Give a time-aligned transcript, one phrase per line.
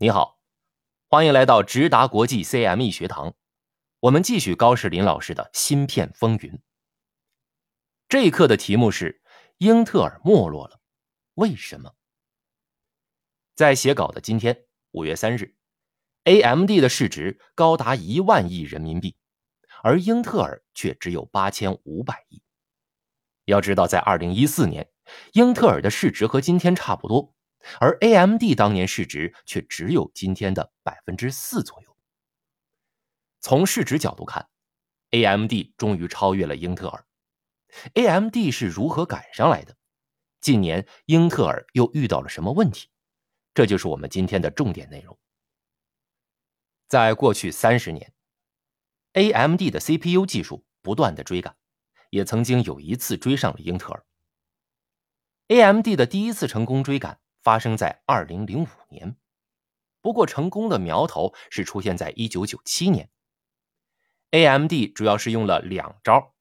[0.00, 0.38] 你好，
[1.08, 3.34] 欢迎来到直达国际 CME 学堂。
[3.98, 6.62] 我们继续高士林老师的芯片风云。
[8.08, 9.20] 这一课的题目是：
[9.56, 10.78] 英特尔没落了，
[11.34, 11.96] 为什么？
[13.56, 15.56] 在写稿的今天，五月三日
[16.22, 19.16] ，AMD 的市值高达一万亿人民币，
[19.82, 22.40] 而英特尔却只有八千五百亿。
[23.46, 24.92] 要知道，在二零一四年，
[25.32, 27.34] 英特尔的市值和今天差不多，
[27.80, 31.96] 而 AMD 当年市值却只有今天的百分之四左右。
[33.40, 34.48] 从市值角度看
[35.10, 37.04] ，AMD 终于超越了英特尔。
[37.94, 39.76] AMD 是如何赶上来的？
[40.40, 42.88] 近年英特尔又遇到了什么问题？
[43.54, 45.18] 这就是我们今天的重点内容。
[46.88, 48.12] 在过去三十年
[49.12, 51.56] ，AMD 的 CPU 技术不断的追赶。
[52.10, 54.06] 也曾经有一次追上了英特尔。
[55.48, 59.16] AMD 的第一次成功追赶发生在二零零五年，
[60.00, 63.10] 不过成功的苗头是出现在一九九七年。
[64.30, 66.34] AMD 主要是用了两招：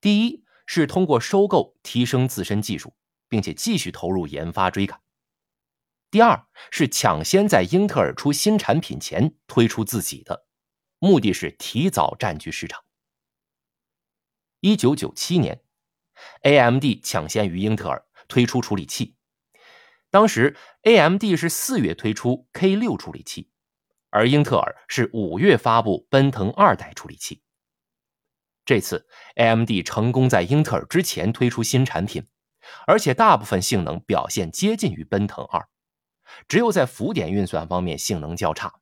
[0.00, 2.96] 第一是通过收购提升自身技术，
[3.28, 5.00] 并且继续投入研发追赶；
[6.10, 10.46] 第二是抢先在英特尔出新产品前推出自己的，
[10.98, 12.84] 目的是提早占据市场。
[14.60, 15.62] 一九九七年
[16.42, 19.16] ，AMD 抢先于英特尔推出处理器。
[20.14, 23.50] 当时，AMD 是四月推出 K 六处理器，
[24.10, 27.42] 而英特尔是五月发布奔腾二代处理器。
[28.64, 32.28] 这次，AMD 成功在英特尔之前推出新产品，
[32.86, 35.68] 而且大部分性能表现接近于奔腾二，
[36.46, 38.72] 只有在浮点运算方面性能较差。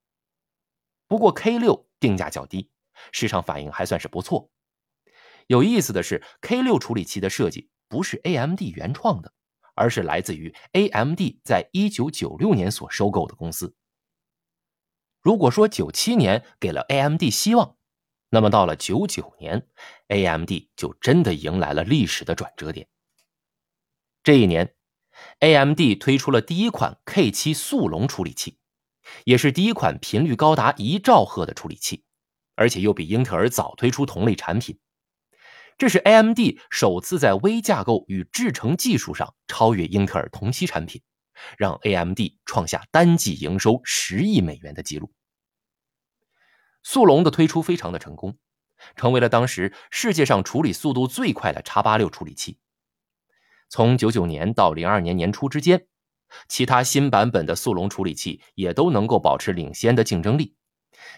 [1.09, 2.71] 不过 K 六定价较低，
[3.11, 4.51] 市场反应还算是不错。
[5.47, 9.33] 有意思的是，K 六处理器的设计不是 AMD 原创的，
[9.75, 13.75] 而是来自于 AMD 在一九九六年所收购的公司。
[15.21, 17.77] 如果说九七年给了 AMD 希望，
[18.31, 19.69] 那么到了九九年
[20.09, 22.89] ，AMD 就真的迎来了历史的转折点。
[24.23, 24.75] 这一年
[25.41, 28.59] ，AMD 推出了第一款 K 七速龙处理器，
[29.25, 32.05] 也是第一款频率高达一兆赫的处理器，
[32.55, 34.79] 而且又比英特尔早推出同类产品。
[35.83, 36.39] 这是 AMD
[36.71, 41.03] 首次在微架构与制程技术上超越英特尔同期产品，
[41.59, 45.13] 让 AMD 创下单季营收十亿美元的记录。
[46.85, 48.39] 速龙的推出非常的成功，
[48.95, 52.61] 成为了当时世界上处理速度最快的 x 八六处理器。
[53.69, 55.89] 从九九年到零二年年初之间，
[56.47, 60.55] 其他新版本的速龙处理器也都能够保持领先的竞争力，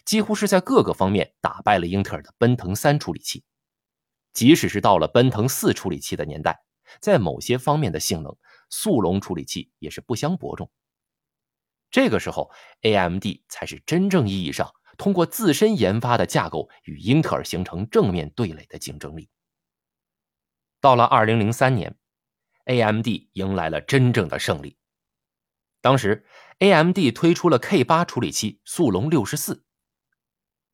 [0.07, 3.45] 几乎是在各个方面打败了英特尔的奔腾三处理器。
[4.35, 6.61] 即使是到了奔腾四处理器的年代，
[7.01, 8.37] 在某些方面的性能，
[8.69, 10.71] 速龙处理器也是不相伯仲。
[11.91, 12.51] 这个时候
[12.83, 19.31] ，AMD 才是真正意义上通过自身研发的架构与英特尔形成正面对垒的竞争力。
[20.81, 21.97] 到了二零零三年
[22.65, 24.77] ，AMD 迎来了真正的胜利。
[25.81, 26.27] 当时
[26.59, 29.65] ，AMD 推出了 K 八处理器速龙六十四。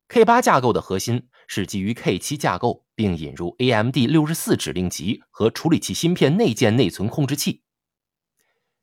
[0.07, 7.63] K 八架构的核心是基于 K 七架构，并引入 AMD 六十四指令集和处理器芯片内建内存控制器。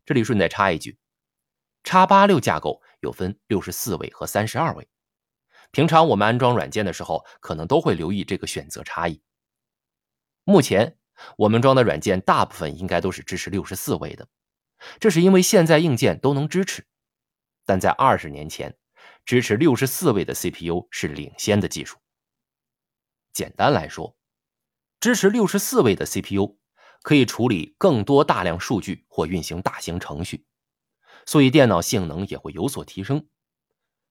[0.04, 0.98] 这里顺带插一句
[1.84, 4.88] ，x 八六架构有分六十四位和三十二位。
[5.70, 9.22] 平常我们安装软件的时候，可能都会留意这个选择差异。
[10.42, 10.98] 目前
[11.36, 14.26] 我们装的软件大部分应该都是支持六十四位的，
[14.98, 16.84] 这是因为现在硬件都能支持，
[17.64, 18.76] 但在二十年前。
[19.24, 21.98] 支持六十四位的 CPU 是领先的技术。
[23.32, 24.16] 简单来说，
[25.00, 26.58] 支持六十四位的 CPU
[27.02, 30.46] 可以处理更多大量数据或运行大型程序，
[31.26, 33.28] 所以电脑性能也会有所提升。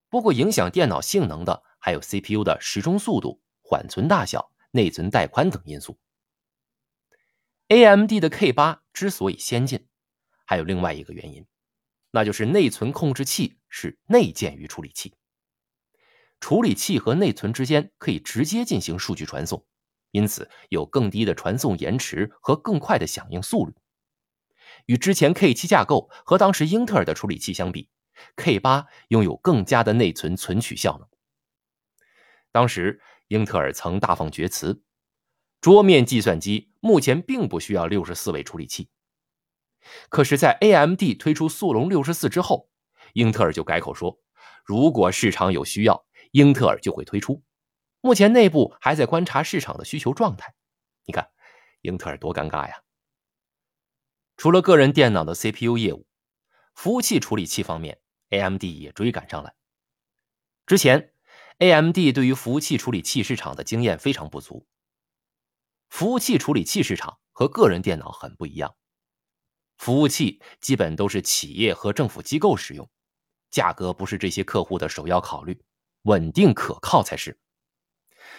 [0.10, 6.00] 不过，影响电脑性能的还有 CPU 的时钟速度、缓存大小、内存带宽等因素。
[7.68, 9.90] AMD 的 K 八之所以先进，
[10.46, 11.46] 还有另外一个原因。
[12.12, 15.14] 那就是内存控制器是内建于处理器，
[16.40, 19.66] 处理器和内存之间可以直接进行数据传送，
[20.12, 23.74] 因此有更低的传送延迟和更快的响应速率。
[24.86, 27.90] 与之前 K 七架构和当时英特尔的处理器相比
[28.36, 31.08] ，K 八拥有更佳的内存存取效能。
[32.52, 34.82] 当时英特尔曾大放厥词，
[35.60, 38.90] 桌面计算机目前并不需要六十四位处理器。
[40.10, 42.70] 可是，在 AMD 推出速龙六十四之后，
[43.14, 44.20] 英特尔就改口说，
[44.66, 47.44] 如果市场有需要，英特尔就会推出。
[48.02, 50.54] 目前内部还在观察市场的需求状态。
[51.06, 51.30] 你看，
[51.82, 52.84] 英特尔多尴尬呀！
[54.38, 56.06] 除了个人电脑的 CPU 业务，
[56.76, 59.56] 服务器处理器方面，AMD 也追赶上来。
[60.66, 61.14] 之前
[61.58, 64.68] ，AMD 对于服务器处理器市场的经验非常不足。
[65.90, 68.76] 服务器处理器市场和个人电脑很不一样，
[69.78, 72.90] 服务器基本都是企业和政府机构使用，
[73.50, 75.64] 价格不是这些客户的首要考虑，
[76.08, 77.40] 稳定可靠才是。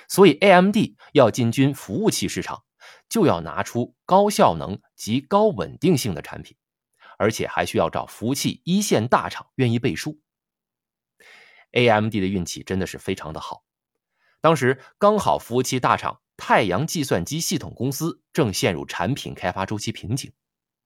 [0.08, 0.76] 所以，AMD
[1.12, 2.64] 要进军服务器市场，
[3.08, 6.56] 就要拿出高效能及高稳定性的产品，
[7.18, 10.20] 而且还需要找服务器一线大厂愿意背书。
[11.72, 13.64] AMD 的运气真的是非常的好，
[14.40, 16.20] 当时刚好服务器大厂。
[16.40, 20.32] 太阳计算机系统公司正陷入产品开发周期瓶颈，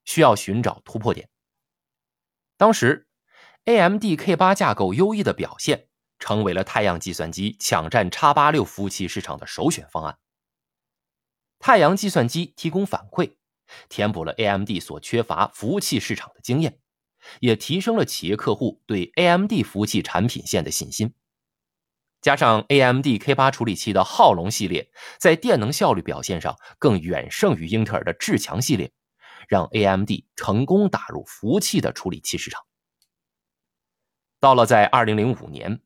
[0.06, 1.29] 需要寻找突破点。
[2.56, 3.06] 当时
[3.67, 5.88] ，AMD K8 架构优异的表现，
[6.23, 10.21] 成为了太阳计算机抢占 x 八六服务器市场的首选方案。
[11.59, 13.35] 太阳计算机提供反馈，
[13.89, 16.79] 填补了 AMD 所缺乏服务器市场的经验，
[17.41, 21.13] 也提升了企业客户对 AMD 服务器产品线的信心。
[22.21, 28.93] 加上 AMD K8 处理器的浩龙系列，在电能效率表现上更远胜于英特尔的至强系列，
[29.49, 32.63] 让 AMD 成功打入服务器的处理器市场。
[34.39, 35.81] 到了在2005年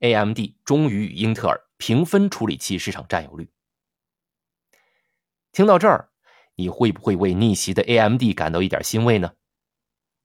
[0.00, 3.50] ，AMD 终于与英特尔平分处理器市场占有率。
[5.52, 6.10] 听到这儿，
[6.54, 9.34] 你会不会为逆袭的 AMD 感到一点欣慰呢？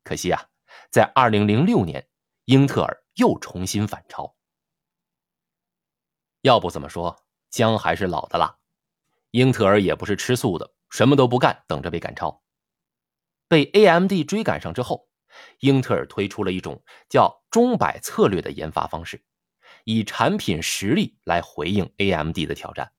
[0.03, 0.49] 可惜啊，
[0.91, 2.07] 在2006年，
[2.45, 4.35] 英特尔又重新反超。
[6.41, 8.59] 要不怎么说姜还是老的辣？
[9.31, 12.43] 英特尔也不是吃素的，什么都不干，等着被赶超。
[13.47, 15.09] 被 AMD 追赶上之后，
[15.59, 19.23] 英特尔推出了一种叫“钟摆策略”的研发方式，
[19.85, 22.91] 以产品实力来回应 AMD 的挑战。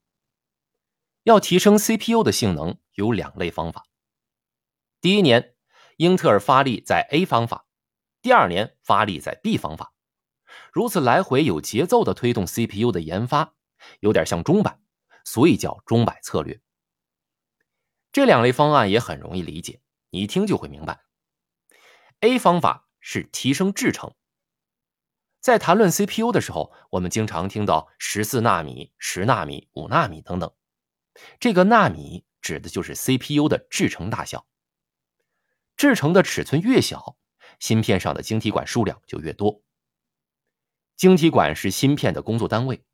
[1.25, 3.85] 要提升 CPU 的性能，有两类方法。
[5.01, 5.57] 第一年，
[5.97, 7.67] 英特尔发力在 A 方法；
[8.23, 9.93] 第二年发力在 B 方法。
[10.73, 13.55] 如此来回有节奏的推动 CPU 的研发，
[14.01, 14.81] 有点像钟摆，
[15.25, 16.61] 所以叫钟摆策略。
[18.13, 19.81] 这两类方案也很容易理解，
[20.11, 21.01] 你一听就会明白。
[22.21, 24.15] A 方法是提升制程，
[25.47, 30.53] 在谈论 CPU 的时候，我们经常听到十四纳米、十纳米、五纳米等等，
[31.39, 34.49] 这个纳米指的就是 CPU 的制程大小。
[35.77, 37.17] 制程的尺寸越小，
[37.61, 39.63] 芯片上的晶体管数量就越多。
[40.97, 42.85] 晶体管是芯片的工作单位，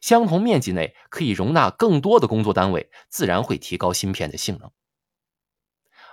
[0.00, 4.70] 相同面积内可以容纳更多的工作单位，自然会提高芯片的性能。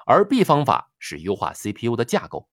[0.08, 2.50] 而 B 方法是优化 CPU 的架构，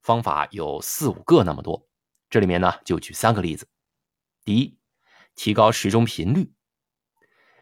[0.00, 1.88] 方法有四五个那么多，
[2.34, 3.68] 这里面呢就举三个例子。
[4.44, 4.76] 第一，
[5.36, 6.52] 提高时钟频率。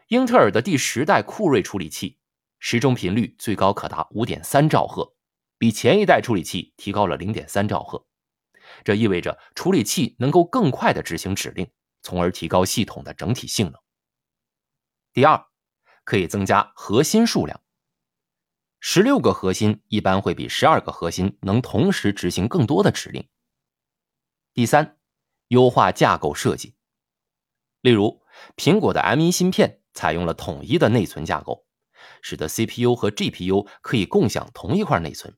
[0.07, 2.17] 英特尔的第十代酷睿处理器
[2.57, 5.13] 时钟频率最高可达五点三兆赫，
[5.59, 8.07] 比前一代处理器提高了零点三兆赫。
[8.83, 11.69] 这意味着处理器能够更快的执行指令，
[12.01, 13.79] 从而提高系统的整体性能。
[15.13, 15.45] 第二，
[16.03, 17.61] 可以增加核心数量。
[18.79, 23.29] 十六个核心一般会比十二个核心能同时执行更多的指令。
[24.53, 24.99] 第三，
[25.47, 26.75] 优化架构设计。
[27.81, 28.21] 例如，
[28.55, 31.65] 苹果的 M1 芯片采用了统一的内存架构，
[32.21, 35.35] 使得 CPU 和 GPU 可以共享同一块内存。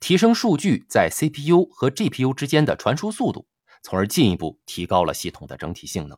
[0.00, 3.48] 提升数据在 CPU 和 GPU 之间的传输速度，
[3.82, 6.16] 从而进一步提高了系统的整体性能。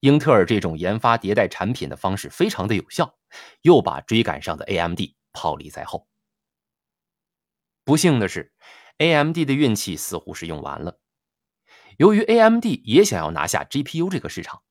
[0.00, 3.16] 英特尔这种研发迭代产品的方式非常的有效，
[3.60, 5.00] 又把追赶上的 AMD
[5.32, 6.08] 抛离在后。
[7.84, 8.52] 不幸的是
[8.98, 10.98] ，AMD 的运气似乎是用完了。
[11.98, 14.62] 由于 AMD 也想要拿下 GPU 这个市场，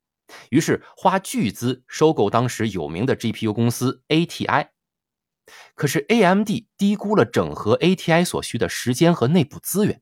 [0.50, 4.70] 于是花巨资收购当时有名的 GPU 公司 ATI。
[5.75, 10.01] 可是，AMD 低估了整合 ATI 所需的时间和内部资源，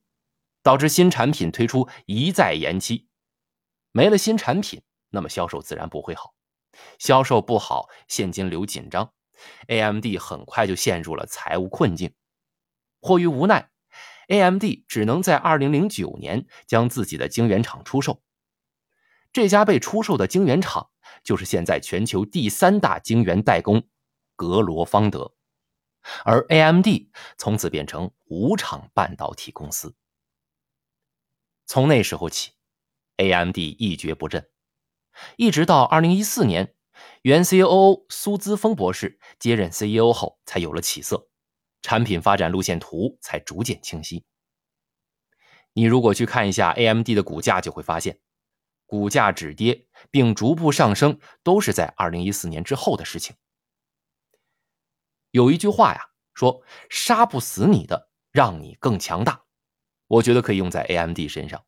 [0.62, 3.08] 导致新产品推出一再延期。
[3.90, 6.34] 没了新产品，那么销售自然不会好。
[6.98, 9.12] 销售不好，现金流紧张
[9.66, 12.14] ，AMD 很快就陷入了财务困境。
[13.00, 13.70] 迫于无奈
[14.30, 18.22] ，AMD 只能在2009年将自己的晶圆厂出售。
[19.32, 20.90] 这家被出售的晶圆厂，
[21.22, 23.86] 就是现在全球第三大晶圆代工——
[24.34, 25.34] 格罗方德。
[26.24, 26.86] 而 AMD
[27.36, 29.94] 从此变成无厂半导体公司。
[31.66, 32.52] 从那时候起
[33.18, 34.48] ，AMD 一蹶不振，
[35.36, 36.74] 一直到2014年，
[37.22, 41.29] 原 COO 苏姿丰博士接任 CEO 后，才有了起色，
[41.82, 44.24] 产品发展路线图才逐渐清晰。
[45.72, 48.20] 你如果去看一下 AMD 的股价，就会发现，
[48.86, 53.36] 股价止跌并逐步上升，都是在2014年之后的事情。
[55.30, 56.00] 有一句话呀，
[56.34, 59.44] 说杀不死你的，让你更强大。
[60.08, 61.64] 我觉得可以用在 AMD 身上。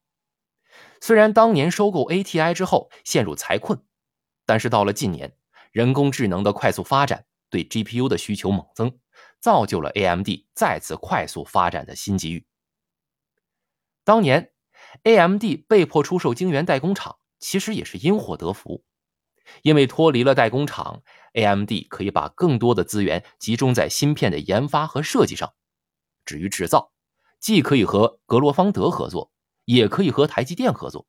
[1.00, 3.84] 虽然当年收购 ATI 之后陷入财困，
[4.44, 5.36] 但是到了近年，
[5.70, 8.98] 人工智能的快速发展对 GPU 的需求猛增，
[9.42, 12.46] 造就了 AMD 再次快速发展的新机遇。
[14.04, 14.52] 当年
[15.02, 18.84] ，AMD 被迫出售晶圆代工厂，其实也是因祸得福，
[19.62, 25.52] 因为脱离了代工厂，AMD 可以把更多的资源集中在芯片的研发和设计上。
[26.24, 26.92] 至于制造，
[27.40, 29.32] 既可以和格罗方德合作，
[29.64, 31.08] 也可以和台积电合作。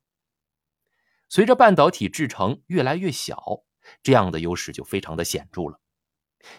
[1.30, 3.64] 随着半导体制程越来越小，
[4.02, 5.80] 这样的优势就非常的显著了。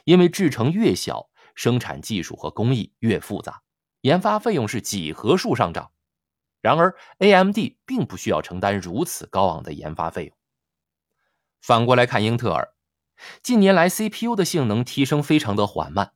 [0.04, 3.62] 因为制程越小，生产技术和工艺越复杂，
[4.00, 5.90] 研发费用是几何数上涨。
[6.60, 10.36] 然而，AMD 并不需要承担如此高昂的研发费用。
[11.60, 12.74] 反过来看，英特尔
[13.42, 16.12] 近年来 CPU 的性能提升非常的缓慢。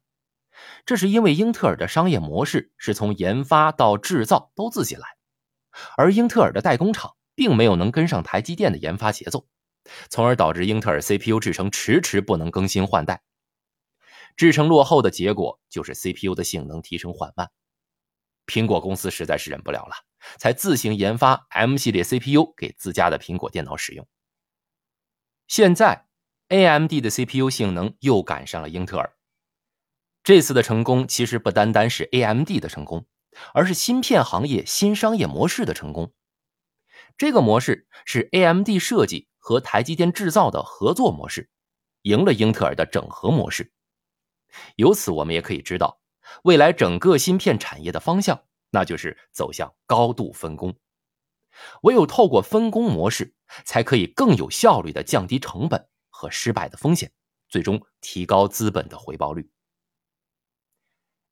[0.85, 5.07] 这是因为英特尔的商业模式是从研发到制造都自己来，
[5.97, 9.47] 而英特尔的代工厂并没有能跟上台积电的研发节奏，
[10.11, 13.23] 从而导致英特尔 CPU 制程迟迟不能更新换代。
[14.39, 17.51] 制成落后的结果就是 CPU 的性能提升缓慢。
[18.47, 19.97] 苹果公司实在是忍不了了，
[20.39, 24.07] 才自行研发 M 系列 CPU 给自家的苹果电脑使用。
[25.49, 26.07] 现在
[26.51, 29.17] ，AMD 的 CPU 性能又赶上了英特尔。
[30.23, 33.07] 这次的成功其实不单单是 AMD 的成功，
[33.53, 36.13] 而是芯片行业新商业模式的成功。
[37.17, 41.51] 这个模式是 AMD 设计和台积电制造的合作模式，
[42.03, 43.73] 赢了英特尔的整合模式。
[44.77, 46.01] 由此，我们也可以知道，
[46.45, 50.77] 未来整个芯片产业的方向，那就是走向高度分工。
[51.83, 57.13] 唯有透过分工模式，才可以更有效率的降低成本和失败的风险，
[57.49, 59.51] 最终提高资本的回报率。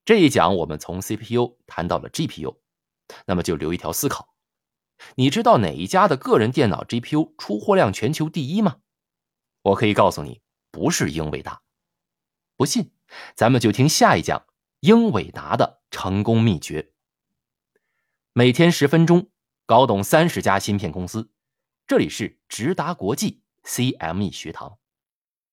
[0.04, 2.58] 这一讲我们从 CPU 谈到了 GPU，
[3.26, 4.34] 那么就留一条思考：
[5.16, 8.80] 你知道哪一家的个人电脑 GPU 出货量全球第一吗？
[9.62, 11.62] 我可以告诉你，不是英伟达。
[12.56, 12.92] 不信，
[13.34, 14.46] 咱们就听下一讲
[14.80, 16.92] 英伟达的成功秘诀。
[18.32, 19.30] 每天十分钟，
[19.64, 21.30] 搞懂三十家芯片公司。
[21.86, 24.78] 这里是直达国际 CME 学堂。